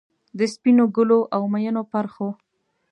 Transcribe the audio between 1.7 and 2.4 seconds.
پرخو،